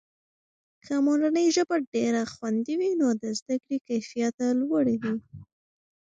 [0.85, 5.15] که مورنۍ ژبه ډېره خوندي وي، نو د زده کړې کیفیته لوړه وي.